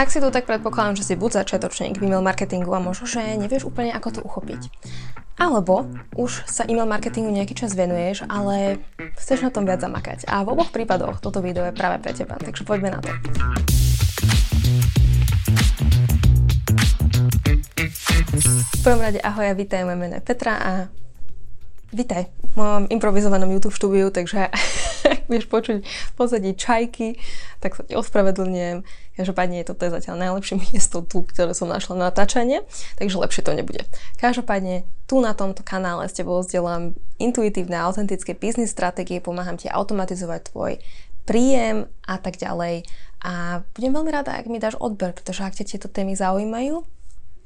[0.00, 3.20] Ak si tu tak predpokladám, že si buď začiatočník v email marketingu a možno, že
[3.36, 4.72] nevieš úplne ako to uchopiť.
[5.36, 8.80] Alebo už sa email marketingu nejaký čas venuješ, ale
[9.20, 10.24] chceš na tom viac zamakať.
[10.24, 13.12] A v oboch prípadoch toto video je práve pre teba, takže poďme na to.
[18.56, 20.72] V prvom rade ahoj, ja vítaj, moje meno je Petra a
[21.90, 24.46] Vítaj v mojom improvizovanom YouTube štúdiu, takže
[25.09, 27.14] ak budeš počuť v pozadí čajky,
[27.62, 28.82] tak sa ti ospravedlňujem.
[29.14, 32.66] Každopádne toto je zatiaľ najlepšie miesto tu, ktoré som našla na natáčanie,
[32.98, 33.86] takže lepšie to nebude.
[34.18, 39.70] Každopádne tu na tomto kanále s tebou zdieľam intuitívne a autentické biznis stratégie, pomáham ti
[39.70, 40.72] automatizovať tvoj
[41.30, 42.82] príjem a tak ďalej.
[43.20, 46.82] A budem veľmi rada, ak mi dáš odber, pretože ak ťa tieto témy zaujímajú,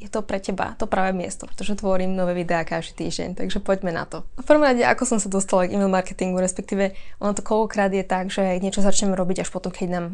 [0.01, 3.95] je to pre teba to práve miesto, pretože tvorím nové videá každý týždeň, takže poďme
[3.95, 4.27] na to.
[4.37, 8.05] V prvom rade, ako som sa dostala k email marketingu, respektíve ono to koľkokrát je
[8.05, 10.07] tak, že niečo začneme robiť až potom, keď nám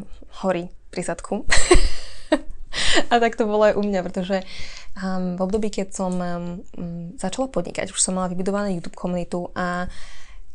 [0.45, 1.43] horí pri zadku.
[3.11, 4.37] a tak to bolo aj u mňa, pretože
[4.95, 6.63] um, v období, keď som um,
[7.19, 9.91] začala podnikať, už som mala vybudovanú YouTube komunitu a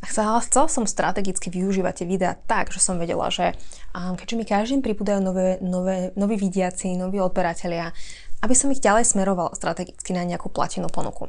[0.04, 3.56] chcela, chcela som strategicky využívať tie videá tak, že som vedela, že
[3.92, 7.92] um, keďže mi každým pribúdajú nové, nové, noví vidiaci, noví odberatelia,
[8.42, 11.28] aby som ich ďalej smeroval strategicky na nejakú platenú ponuku.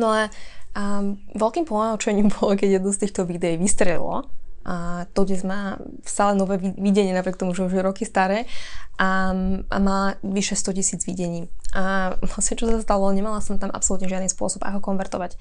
[0.00, 0.32] No a
[0.72, 4.24] um, veľkým ponaučením bolo, keď jedno z týchto videí vystrelilo,
[4.64, 5.76] a to dnes má
[6.08, 8.48] stále nové videnie, napriek tomu, že už je roky staré
[8.96, 9.36] a,
[9.68, 11.52] a má vyše 100 tisíc videní.
[11.76, 15.36] A vlastne čo sa stalo, nemala som tam absolútne žiadny spôsob, ako konvertovať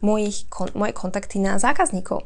[0.00, 2.24] mojich, kon, moje kontakty na zákazníkov.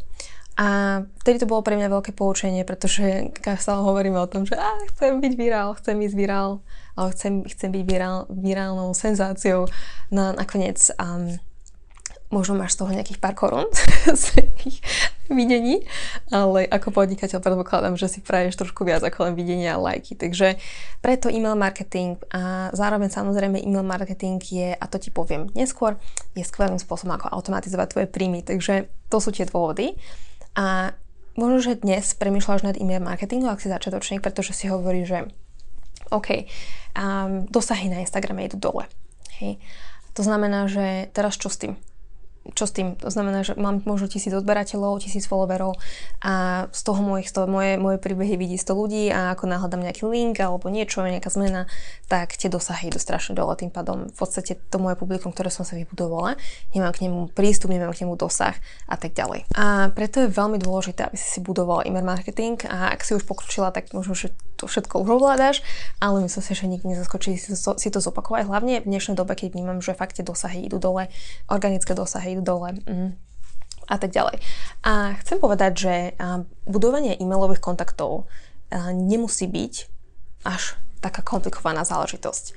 [0.57, 3.29] A vtedy to bolo pre mňa veľké poučenie, pretože
[3.61, 6.65] stále hovoríme o tom, že á, chcem byť virál, chcem ísť virál,
[6.97, 9.69] ale chcem, chcem byť virál, virálnou senzáciou.
[10.09, 11.37] No a nakoniec um,
[12.33, 13.69] možno máš z toho nejakých pár korún
[14.23, 14.25] z
[15.31, 15.83] videní,
[16.31, 20.15] ale ako podnikateľ predpokladám, že si praješ trošku viac ako len videnia a lajky.
[20.15, 20.59] Takže
[21.03, 25.99] preto e-mail marketing a zároveň samozrejme e-mail marketing je, a to ti poviem neskôr,
[26.39, 28.43] je skvelým spôsobom, ako automatizovať tvoje príjmy.
[28.47, 29.99] Takže to sú tie dôvody.
[30.57, 30.97] A
[31.37, 35.29] možno, že dnes premýšľaš nad e-mail marketingu, ak si začiatočník, pretože si hovorí, že
[36.09, 36.49] OK,
[36.97, 38.89] um, dosahy na Instagrame idú dole.
[39.39, 39.61] Hej.
[40.17, 41.77] To znamená, že teraz čo s tým?
[42.53, 42.99] Čo s tým?
[43.01, 45.79] To znamená, že mám možno tisíc odberateľov, tisíc followerov
[46.21, 50.05] a z toho mojich, toho moje, moje príbehy vidí 100 ľudí a ako náhľadám nejaký
[50.05, 51.71] link alebo niečo, nejaká zmena,
[52.11, 53.57] tak tie dosahy idú strašne dole.
[53.57, 56.37] Tým pádom v podstate to moje publikum, ktoré som sa vybudovala,
[56.77, 58.55] nemám k nemu prístup, nemám k nemu dosah
[58.91, 59.49] a tak ďalej.
[59.57, 63.29] A preto je veľmi dôležité, aby si si budoval email marketing a ak si už
[63.29, 65.61] pokročila, tak možno, že to všetko už ovládaš,
[66.01, 68.49] ale myslím si, že nikdy nezaskočí si to, si to zopakovať.
[68.49, 71.13] Hlavne v dnešnej dobe, keď vnímam, že fakt tie dosahy idú dole,
[71.47, 73.11] organické dosahy idú dole mm,
[73.87, 74.41] a tak ďalej.
[74.83, 75.95] A chcem povedať, že
[76.65, 78.27] budovanie e-mailových kontaktov
[78.91, 79.75] nemusí byť
[80.49, 82.57] až taká komplikovaná záležitosť.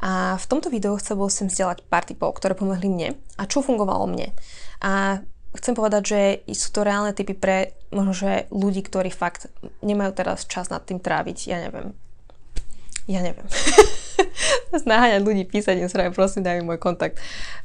[0.00, 4.08] A v tomto videu chcem sem vzdelať pár typov, ktoré pomohli mne a čo fungovalo
[4.08, 4.32] mne.
[4.80, 5.20] A
[5.56, 6.20] chcem povedať, že
[6.54, 9.50] sú to reálne typy pre možno, že ľudí, ktorí fakt
[9.82, 11.90] nemajú teraz čas nad tým tráviť, ja neviem,
[13.10, 13.46] ja neviem.
[14.86, 17.18] Naháňať ľudí písať Instagram, prosím, daj mi môj kontakt.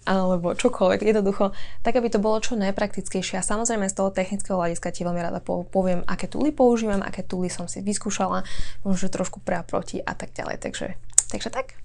[0.09, 1.05] Alebo čokoľvek.
[1.05, 1.53] Jednoducho,
[1.85, 3.37] tak aby to bolo čo najpraktickejšie.
[3.37, 7.53] A samozrejme z toho technického hľadiska ti veľmi rada poviem, aké túly používam, aké túly
[7.53, 8.41] som si vyskúšala,
[8.81, 10.57] možno trošku pre a proti a tak ďalej.
[10.65, 10.87] Takže,
[11.29, 11.77] takže tak.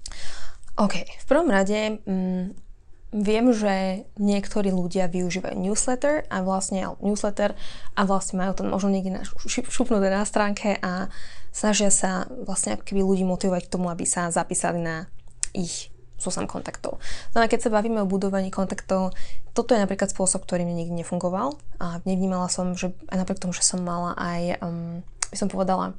[0.81, 2.70] OK, v prvom rade mm,
[3.11, 7.53] viem, že niektorí ľudia využívajú newsletter a vlastne newsletter
[7.95, 11.11] a vlastne majú to možno niekde na, šupnuté na stránke a
[11.51, 15.11] snažia sa vlastne keby ľudí motivovať k tomu, aby sa zapísali na
[15.51, 17.01] ich zoznam kontaktov.
[17.33, 19.11] No a keď sa bavíme o budovaní kontaktov,
[19.51, 23.51] toto je napríklad spôsob, ktorý mi nikdy nefungoval a nevnímala som, že aj napriek tomu,
[23.51, 25.01] že som mala aj, um,
[25.33, 25.97] by som povedala,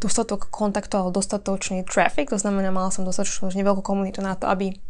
[0.00, 4.80] dostatok kontaktov alebo dostatočný traffic, to znamená, mala som dostatočne veľkú komunitu na to, aby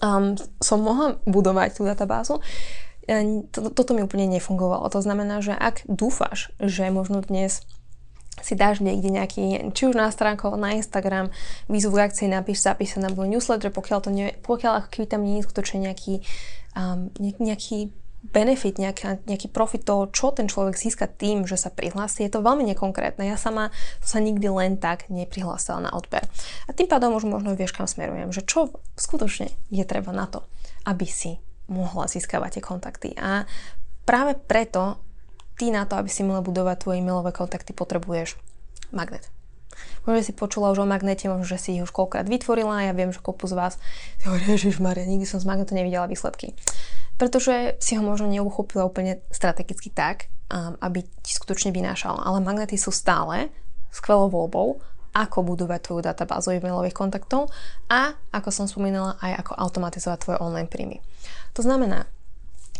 [0.00, 2.40] um, som mohla budovať tú databázu,
[3.52, 4.88] toto mi úplne nefungovalo.
[4.88, 7.60] To znamená, že ak dúfaš, že možno dnes
[8.42, 11.30] si dáš niekde nejaký, či už na stránku, na Instagram,
[11.70, 15.06] výzvu k akcii, napíš, zapíš sa na môj newsletter, pokiaľ, to ne, pokiaľ ako keby
[15.06, 16.24] tam nie je skutočne nejaký,
[16.74, 17.94] um, nejaký
[18.24, 22.40] benefit, nejaká, nejaký profit toho, čo ten človek získa tým, že sa prihlási, je to
[22.40, 23.28] veľmi nekonkrétne.
[23.28, 23.68] Ja sama
[24.00, 26.24] sa nikdy len tak neprihlásila na odber.
[26.64, 30.40] A tým pádom už možno vieš, kam smerujem, že čo skutočne je treba na to,
[30.88, 31.36] aby si
[31.68, 33.08] mohla získavať tie kontakty.
[33.20, 33.44] A
[34.08, 34.96] práve preto
[35.60, 38.40] ty na to, aby si mohla budovať tvoje e-mailové kontakty, potrebuješ
[38.88, 39.28] magnet.
[40.06, 42.86] Možno si počula už o magnete, možno, že si ich už koľkokrát vytvorila.
[42.86, 43.74] Ja viem, že kopu z vás
[44.22, 46.54] hovorí, Maria, nikdy som z magnetu nevidela výsledky.
[47.14, 52.18] Pretože si ho možno neuchopila úplne strategicky tak, um, aby ti skutočne vynášal.
[52.18, 53.54] Ale magnety sú stále
[53.94, 54.82] skvelou voľbou,
[55.14, 57.46] ako budovať tvoju databázu e-mailových kontaktov
[57.86, 60.98] a, ako som spomínala, aj ako automatizovať tvoje online príjmy.
[61.54, 62.10] To znamená,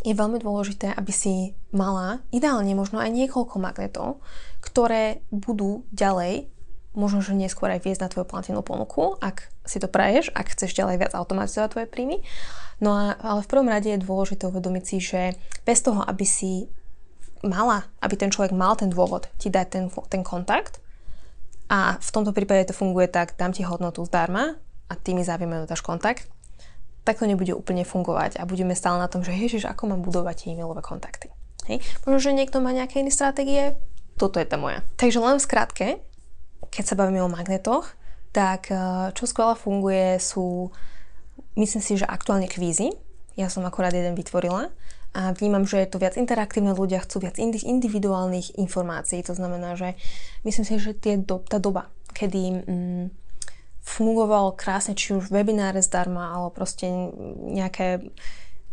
[0.04, 4.20] je veľmi dôležité, aby si mala ideálne možno aj niekoľko magnetov,
[4.60, 6.50] ktoré budú ďalej,
[6.94, 10.74] možno, že neskôr aj viesť na tvoju platenú ponuku, ak si to praješ, ak chceš
[10.78, 12.22] ďalej viac automatizovať tvoje príjmy.
[12.82, 16.70] No a, ale v prvom rade je dôležité uvedomiť si, že bez toho, aby si
[17.44, 20.80] mala, aby ten človek mal ten dôvod ti dať ten, ten kontakt,
[21.68, 25.40] a v tomto prípade to funguje tak, dám ti hodnotu zdarma a ty mi za
[25.40, 26.28] dáš kontakt,
[27.04, 30.48] tak to nebude úplne fungovať a budeme stále na tom, že ježiš, ako mám budovať
[30.48, 31.32] e-mailové kontakty.
[31.68, 31.80] Hej.
[32.04, 33.76] Možno, že niekto má nejaké iné stratégie,
[34.20, 34.84] toto je tá moja.
[35.00, 35.86] Takže len v skratke,
[36.74, 37.94] keď sa bavíme o magnetoch,
[38.34, 40.74] tak eh, čo skvelé funguje sú,
[41.54, 42.90] myslím si, že aktuálne kvízy.
[43.38, 44.74] Ja som akorát jeden vytvorila
[45.14, 49.22] a vnímam, že je to viac interaktívne, ľudia chcú viac individuálnych informácií.
[49.22, 49.94] To znamená, že
[50.42, 53.06] myslím si, že tie do, tá doba, kedy mm,
[53.78, 56.90] fungoval krásne, či už webináre zdarma, alebo proste
[57.46, 58.10] nejaké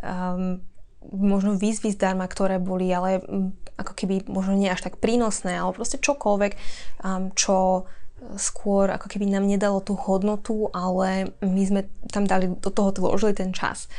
[0.01, 0.65] um,
[1.09, 5.81] možno výzvy zdarma, ktoré boli, ale um, ako keby možno nie až tak prínosné, alebo
[5.81, 6.53] proste čokoľvek,
[7.01, 7.89] um, čo
[8.37, 11.81] skôr ako keby nám nedalo tú hodnotu, ale my sme
[12.13, 13.89] tam dali, do toho vložili ten čas.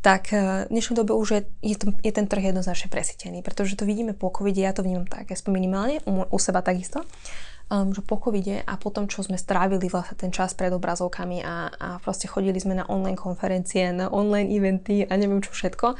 [0.00, 3.76] Tak uh, v dnešnej dobe už je, je, to, je ten trh jednoznačne presítený, pretože
[3.76, 7.04] to vidíme po covide, ja to vnímam tak, aspoň minimálne, u, u seba takisto,
[7.70, 11.72] um, že po covide a potom, čo sme strávili vlastne ten čas pred obrazovkami a,
[11.72, 15.96] a proste chodili sme na online konferencie, na online eventy a neviem čo všetko,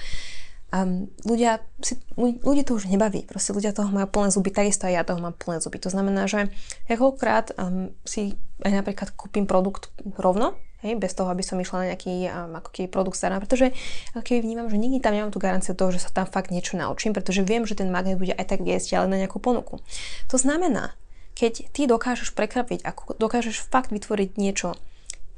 [0.73, 4.94] um, ľudia, si, ľudí to už nebaví, proste ľudia toho majú plné zuby, takisto aj
[4.94, 5.81] ja toho mám plné zuby.
[5.81, 6.49] To znamená, že
[6.88, 11.87] ja um, si aj napríklad kúpim produkt rovno, Hej, bez toho, aby som išla na
[11.91, 13.75] nejaký um, ako keby produkt stará, pretože
[14.15, 17.11] keby vnímam, že nikdy tam nemám tú garanciu toho, že sa tam fakt niečo naučím,
[17.11, 19.82] pretože viem, že ten magnet bude aj tak viesť ale na nejakú ponuku.
[20.31, 20.94] To znamená,
[21.38, 24.75] keď ty dokážeš prekvapiť, ako dokážeš fakt vytvoriť niečo,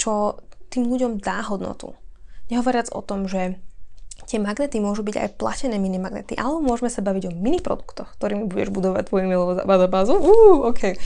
[0.01, 0.41] čo
[0.73, 1.93] tým ľuďom dá hodnotu.
[2.49, 3.61] Nehovoriac o tom, že
[4.25, 8.17] tie magnety môžu byť aj platené mini magnety, alebo môžeme sa baviť o mini produktoch,
[8.17, 10.17] ktorými budeš budovať tvoju mailovú databázu.
[10.17, 10.97] Uh, OK.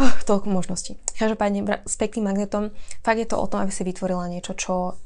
[0.00, 0.96] Oh, toľko možností.
[1.16, 2.72] Každopádne s pekným magnetom,
[3.04, 4.96] fakt je to o tom, aby si vytvorila niečo, čo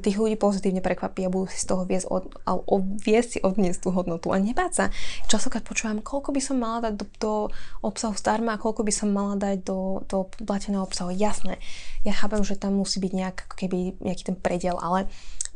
[0.00, 2.58] tých ľudí pozitívne prekvapí a budú si z toho viesť, od, a
[3.00, 4.84] viesť si odniesť tú hodnotu a nebáť sa.
[5.30, 7.32] Častokrát počúvam, koľko by som mala dať do, do
[7.80, 11.14] obsahu zdarma a koľko by som mala dať do, do plateného obsahu.
[11.14, 11.56] Jasné,
[12.04, 15.08] ja chápem, že tam musí byť nejak, keby nejaký ten predel, ale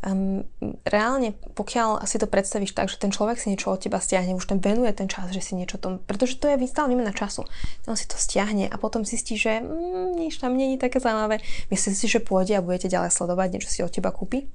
[0.06, 0.46] um,
[0.86, 4.46] reálne, pokiaľ si to predstavíš tak, že ten človek si niečo od teba stiahne, už
[4.46, 7.42] ten venuje ten čas, že si niečo tom, pretože to je stále výmena času.
[7.90, 11.42] On si to stiahne a potom zistí, že mm, nič tam není také zaujímavé.
[11.72, 14.46] Myslíte si, že pôjde a budete ďalej sledovať, niečo si od teba kúpi?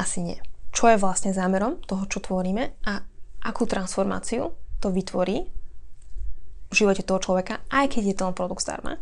[0.00, 0.40] Asi nie.
[0.74, 2.98] Čo je vlastne zámerom toho, čo tvoríme a
[3.44, 4.50] akú transformáciu
[4.80, 5.46] to vytvorí
[6.68, 8.98] v živote toho človeka, aj keď je to len produkt zdarma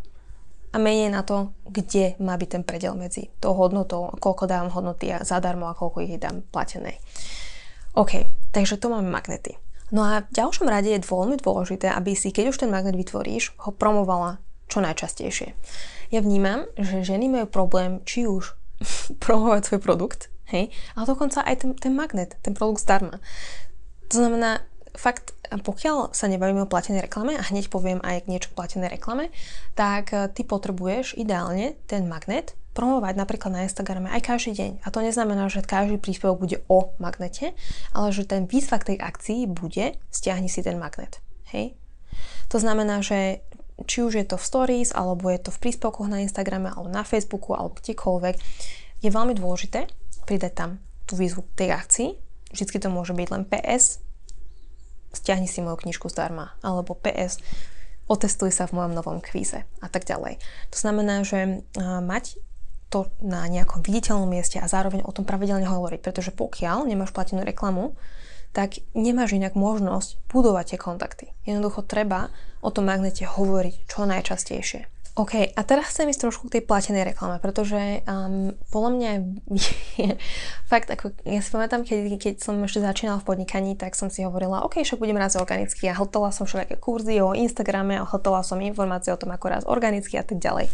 [0.73, 5.13] a menej na to, kde má byť ten predel medzi tou hodnotou, koľko dávam hodnoty
[5.21, 6.97] zadarmo a koľko ich dám platenej.
[7.93, 8.25] OK,
[8.57, 9.61] takže to máme magnety.
[9.93, 13.53] No a v ďalšom rade je veľmi dôležité, aby si, keď už ten magnet vytvoríš,
[13.69, 14.41] ho promovala
[14.73, 15.53] čo najčastejšie.
[16.09, 18.57] Ja vnímam, že ženy majú problém či už
[19.25, 23.21] promovať svoj produkt, hej, ale dokonca aj ten, ten magnet, ten produkt zdarma.
[24.09, 24.65] To znamená,
[24.97, 29.33] fakt, pokiaľ sa nebavíme o platenej reklame a hneď poviem aj k niečo platenej reklame,
[29.77, 34.73] tak e, ty potrebuješ ideálne ten magnet promovať napríklad na Instagrame aj každý deň.
[34.85, 37.53] A to neznamená, že každý príspevok bude o magnete,
[37.93, 41.21] ale že ten výzva tej akcii bude stiahni si ten magnet.
[41.53, 41.77] Hej?
[42.49, 43.45] To znamená, že
[43.85, 47.05] či už je to v stories, alebo je to v príspevkoch na Instagrame, alebo na
[47.05, 48.37] Facebooku, alebo kdekoľvek,
[49.03, 49.89] je veľmi dôležité
[50.25, 50.71] pridať tam
[51.05, 52.09] tú výzvu k tej akcii.
[52.53, 54.05] Vždycky to môže byť len PS,
[55.13, 57.39] stiahni si moju knižku zdarma, alebo PS,
[58.11, 60.43] otestuj sa v mojom novom kvíze a tak ďalej.
[60.75, 62.37] To znamená, že mať
[62.93, 67.41] to na nejakom viditeľnom mieste a zároveň o tom pravidelne hovoriť, pretože pokiaľ nemáš platenú
[67.41, 67.97] reklamu,
[68.53, 71.27] tak nemáš inak možnosť budovať tie kontakty.
[71.49, 72.29] Jednoducho treba
[72.61, 74.92] o tom magnete hovoriť čo najčastejšie.
[75.13, 80.11] OK, a teraz chcem ísť trošku k tej platenej reklame, pretože um, podľa mňa je
[80.73, 84.25] fakt, ako ja si pamätám, keď, keď som ešte začínala v podnikaní, tak som si
[84.25, 88.41] hovorila, OK, však budem raz organicky a hotela som všelijaké kurzy o Instagrame a hotela
[88.41, 90.73] som informácie o tom, ako raz organicky a tak ďalej.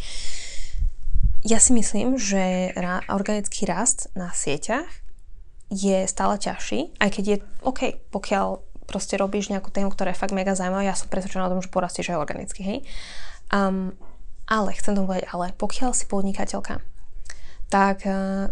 [1.42, 4.87] Ja si myslím, že ra, organický rast na sieťach
[5.66, 7.80] je stále ťažší, aj keď je OK,
[8.14, 11.59] pokiaľ proste robíš nejakú tému, ktorá je fakt mega zaujímavá, ja som presvedčená o tom,
[11.59, 12.78] že porastieš aj organicky, hej.
[13.50, 13.99] Um,
[14.49, 16.81] ale, chcem tomu povedať, ale pokiaľ si podnikateľka,
[17.69, 18.49] tak uh,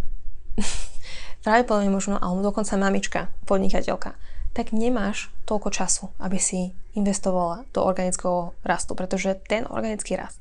[1.40, 4.12] pravdepodobne možno, alebo dokonca mamička, podnikateľka,
[4.56, 10.40] tak nemáš toľko času, aby si investovala do organického rastu, pretože ten organický rast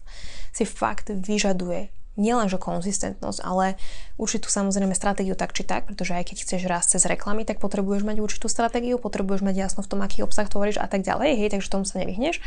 [0.56, 3.76] si fakt vyžaduje nielenže konzistentnosť, ale
[4.16, 8.08] určitú samozrejme stratégiu tak či tak, pretože aj keď chceš rásť cez reklamy, tak potrebuješ
[8.08, 11.50] mať určitú stratégiu, potrebuješ mať jasno v tom, aký obsah tvoríš a tak ďalej, hej,
[11.52, 12.40] takže tomu sa nevyhneš.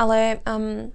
[0.00, 0.88] Ale um,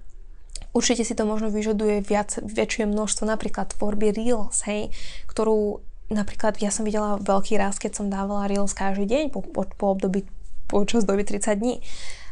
[0.72, 4.92] určite si to možno vyžaduje viac, väčšie množstvo napríklad tvorby Reels, hej,
[5.30, 9.68] ktorú napríklad ja som videla veľký rast, keď som dávala Reels každý deň po, po,
[9.68, 10.24] po období
[10.68, 11.76] počas doby 30 dní.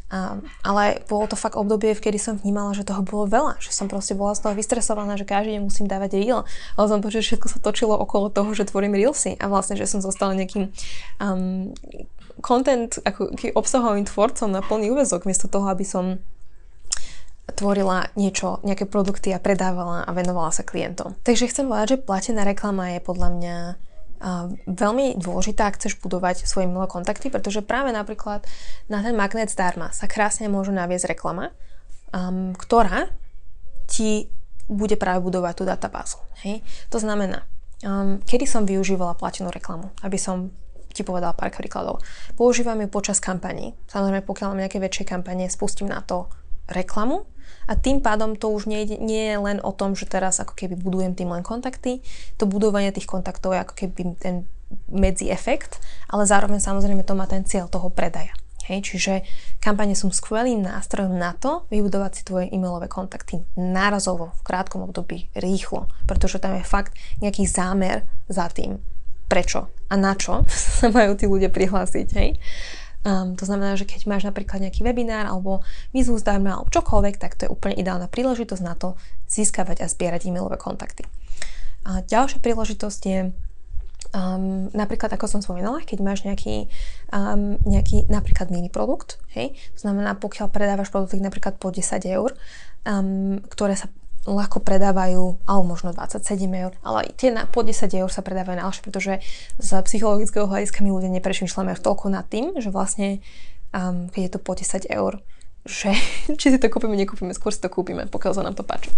[0.07, 3.90] A, ale bolo to fakt obdobie, kedy som vnímala, že toho bolo veľa, že som
[3.90, 6.47] proste bola z toho vystresovaná, že každý deň musím dávať reel,
[6.78, 9.90] ale som to, že všetko sa točilo okolo toho, že tvorím reelsy a vlastne, že
[9.90, 10.71] som zostala nejakým
[11.19, 11.75] um,
[12.38, 16.23] content, ako obsahovým tvorcom na plný úvezok, miesto toho, aby som
[17.47, 21.15] tvorila niečo, nejaké produkty a predávala a venovala sa klientom.
[21.23, 23.57] Takže chcem povedať, že platená reklama je podľa mňa
[24.67, 28.49] veľmi dôležitá, ak chceš budovať svoje milé kontakty, pretože práve napríklad
[28.88, 31.53] na ten magnet zdarma sa krásne môže naviesť reklama,
[32.17, 33.12] um, ktorá
[33.87, 34.33] ti
[34.67, 36.19] bude práve budovať tú databázu.
[36.43, 36.65] Hej?
[36.91, 37.45] To znamená,
[37.85, 40.50] um, kedy som využívala platenú reklamu, aby som
[40.97, 42.00] ti povedala pár príkladov.
[42.41, 43.76] Používam ju počas kampaní.
[43.85, 46.33] Samozrejme, pokiaľ mám nejaké väčšie kampanie, spustím na to
[46.70, 47.26] reklamu
[47.66, 50.78] a tým pádom to už nie, nie je len o tom, že teraz ako keby
[50.78, 52.02] budujem tým len kontakty,
[52.38, 54.46] to budovanie tých kontaktov je ako keby ten
[54.90, 55.78] medzi efekt,
[56.11, 58.35] ale zároveň samozrejme to má ten cieľ toho predaja.
[58.66, 59.23] Hej, čiže
[59.62, 65.30] kampane sú skvelým nástrojom na to vybudovať si tvoje e-mailové kontakty nárazovo, v krátkom období,
[65.38, 66.90] rýchlo, pretože tam je fakt
[67.23, 68.82] nejaký zámer za tým,
[69.30, 70.42] prečo a na čo
[70.82, 72.08] sa majú tí ľudia prihlásiť.
[72.18, 72.42] Hej.
[73.07, 75.63] Um, to znamená, že keď máš napríklad nejaký webinár alebo
[75.95, 78.99] výzvu zdarma alebo čokoľvek, tak to je úplne ideálna príležitosť na to
[79.31, 81.07] získavať a zbierať e-mailové kontakty.
[81.87, 83.21] A ďalšia príležitosť je
[84.15, 86.71] Um, napríklad, ako som spomínala, keď máš nejaký,
[87.11, 92.31] um, nejaký napríklad mini produkt, hej, to znamená, pokiaľ predávaš produkty napríklad po 10 eur,
[92.87, 93.91] um, ktoré sa
[94.26, 98.83] ľahko predávajú, alebo možno 27 eur, ale tie na, po 10 eur sa predávajú najľahšie,
[98.83, 99.12] pretože
[99.62, 103.23] z psychologického hľadiska my ľudia neprešmýšľame toľko nad tým, že vlastne
[103.71, 105.23] um, keď je to po 10 eur,
[105.66, 105.90] že
[106.40, 108.90] či si to kúpime, nekúpime, skôr si to kúpime, pokiaľ sa nám to páči.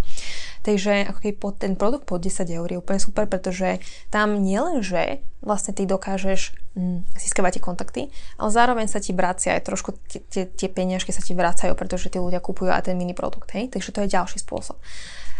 [0.68, 3.80] Takže ako keď ten produkt po 10 eur je úplne super, pretože
[4.12, 8.02] tam nielen, že vlastne ty dokážeš mm, získavať tie kontakty,
[8.36, 9.96] ale zároveň sa ti vracia aj trošku
[10.28, 13.72] tie, tie peniažky sa ti vracajú, pretože tí ľudia kupujú aj ten mini produkt, hej?
[13.72, 14.76] takže to je ďalší spôsob.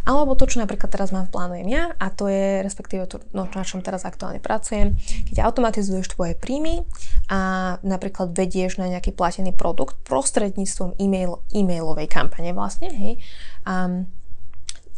[0.08, 3.61] Alebo to, čo napríklad teraz mám, plánujem ja a to je respektíve to, no, na
[3.68, 4.97] čom teraz aktuálne pracujem,
[5.28, 6.88] keď automatizuješ tvoje príjmy
[7.28, 13.20] a napríklad vedieš na nejaký platený produkt prostredníctvom e-mail, e-mailovej kampane vlastne, hej,
[13.68, 14.08] um,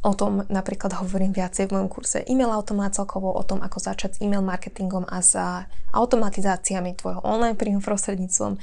[0.01, 4.17] O tom napríklad hovorím viacej v mojom kurze e-mail automat celkovo, o tom, ako začať
[4.17, 8.57] s e-mail marketingom a za automatizáciami tvojho online príjmu prostredníctvom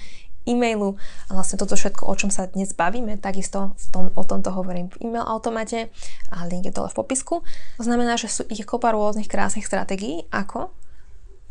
[0.47, 0.97] e-mailu
[1.29, 4.89] a vlastne toto všetko, o čom sa dnes bavíme, takisto v tom, o tomto hovorím
[4.89, 5.93] v e-mail automate
[6.33, 7.45] a link je dole v popisku.
[7.77, 10.73] To znamená, že sú ich kopa rôznych krásnych stratégií, ako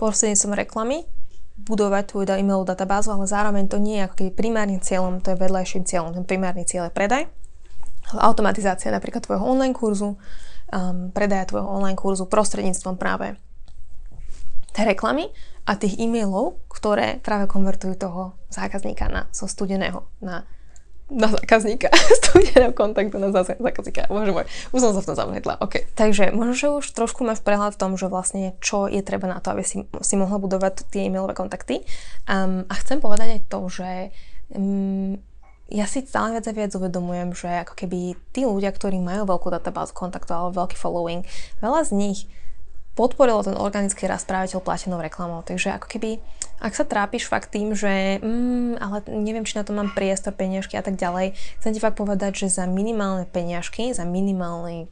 [0.00, 1.06] prostredníctvom reklamy
[1.56, 5.40] budovať tvoju e-mailovú databázu, ale zároveň to nie je ako keby primárnym cieľom, to je
[5.40, 6.10] vedľajším cieľom.
[6.12, 7.22] Ten primárny cieľ je predaj,
[8.14, 10.14] automatizácia napríklad tvojho online kurzu,
[10.70, 13.34] um, predaja tvojho online kurzu prostredníctvom práve
[14.76, 15.32] tej reklamy
[15.66, 20.46] a tých e-mailov, ktoré práve konvertujú toho zákazníka na, zo studeného na,
[21.10, 21.90] na zákazníka,
[22.22, 24.06] studeného kontaktu na zákazníka.
[24.06, 25.58] Bože môj, už som sa v tom zamedla.
[25.64, 25.88] Okay.
[25.96, 29.42] Takže možno, že už trošku máš prehľad v tom, že vlastne čo je treba na
[29.42, 31.82] to, aby si, si mohla budovať tie e-mailové kontakty.
[32.28, 33.90] Um, a chcem povedať aj to, že
[34.54, 35.18] um,
[35.66, 39.50] ja si stále viac a viac uvedomujem, že ako keby tí ľudia, ktorí majú veľkú
[39.50, 41.26] databázu kontaktov alebo veľký following,
[41.58, 42.20] veľa z nich
[42.96, 45.44] podporilo ten organický rast práve tou platenou reklamou.
[45.44, 46.16] Takže ako keby,
[46.64, 50.80] ak sa trápiš fakt tým, že mm, ale neviem, či na to mám priestor, peniažky
[50.80, 54.88] a tak ďalej, chcem ti fakt povedať, že za minimálne peniažky, za minimálny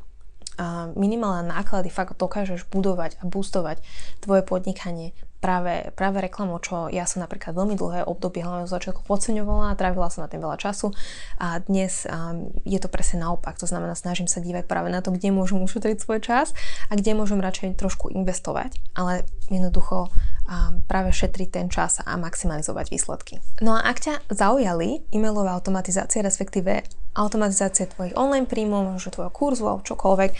[0.54, 3.82] a minimálne náklady fakt dokážeš budovať a boostovať
[4.22, 5.10] tvoje podnikanie
[5.44, 10.08] práve, práve reklamu, čo ja som napríklad veľmi dlhé obdobie hlavne z začiatku podceňovala, trávila
[10.08, 10.96] som na tým veľa času
[11.36, 13.60] a dnes um, je to presne naopak.
[13.60, 16.56] To znamená, snažím sa dívať práve na to, kde môžem ušetriť svoj čas
[16.88, 22.88] a kde môžem radšej trošku investovať, ale jednoducho um, práve šetriť ten čas a maximalizovať
[22.88, 23.44] výsledky.
[23.60, 29.70] No a ak ťa zaujali e-mailové automatizácie, respektíve automatizácie tvojich online príjmov, možno tvojho kurzu
[29.70, 30.32] alebo čokoľvek,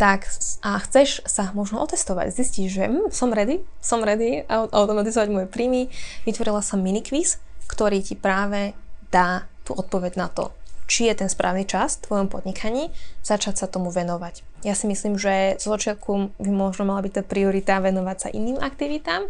[0.00, 0.26] tak
[0.64, 5.92] a chceš sa možno otestovať, zistíš, že hm, som ready, som ready automatizovať moje príjmy,
[6.24, 7.36] vytvorila som mini quiz,
[7.68, 8.72] ktorý ti práve
[9.12, 10.50] dá tú odpoveď na to,
[10.88, 12.90] či je ten správny čas v tvojom podnikaní
[13.22, 14.42] začať sa tomu venovať.
[14.66, 18.58] Ja si myslím, že z začiatku by možno mala byť tá priorita venovať sa iným
[18.58, 19.28] aktivitám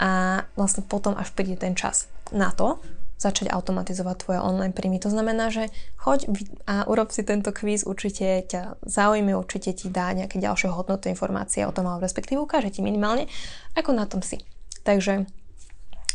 [0.00, 2.80] a vlastne potom až príde ten čas na to,
[3.20, 4.96] začať automatizovať tvoje online príjmy.
[5.04, 5.68] To znamená, že
[6.00, 6.32] choď
[6.64, 11.68] a urob si tento kvíz, určite ťa zaujíme, určite ti dá nejaké ďalšie hodnoty informácie
[11.68, 13.28] o tom, alebo respektíve ukáže ti minimálne,
[13.76, 14.40] ako na tom si.
[14.88, 15.28] Takže,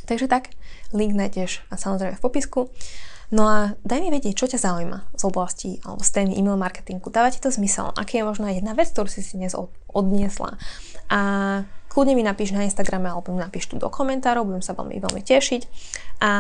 [0.10, 0.50] takže tak,
[0.98, 2.74] link nájdeš a samozrejme v popisku.
[3.34, 7.10] No a daj mi vedieť, čo ťa zaujíma z oblasti alebo z témy e-mail marketingu.
[7.10, 7.90] Dáva ti to zmysel?
[7.98, 9.58] Aký je možno jedna vec, ktorú si si dnes
[9.90, 10.62] odniesla?
[11.10, 11.20] A
[11.90, 15.22] kľudne mi napíš na Instagrame alebo mi napíš tu do komentárov, budem sa veľmi, veľmi
[15.26, 15.62] tešiť.
[16.22, 16.32] A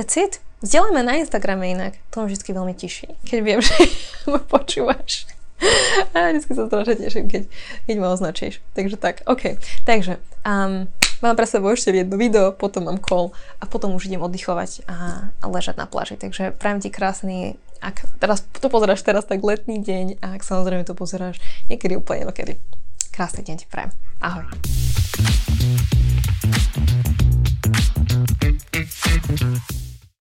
[0.00, 0.40] that's it.
[0.64, 2.00] Vzdielaj ma na Instagrame inak.
[2.16, 3.76] To ma vždy veľmi teší, keď viem, že
[4.24, 5.28] ma počúvaš.
[6.16, 7.42] A vždy sa strašne teším, keď,
[7.84, 8.64] keď ma označíš.
[8.72, 9.60] Takže tak, OK.
[9.84, 10.16] Takže,
[10.48, 10.88] um,
[11.20, 15.28] mám pre sebou ešte jedno video, potom mám call a potom už idem oddychovať a,
[15.28, 16.16] a ležať na pláži.
[16.16, 20.88] Takže prajem ti krásny, ak teraz to pozeráš teraz, tak letný deň a ak samozrejme
[20.88, 21.36] to pozeráš
[21.68, 22.56] niekedy úplne inokedy.
[23.12, 23.92] Krásny deň ti prajem.
[24.24, 24.48] Ahoj.
[29.20, 29.79] Thank you.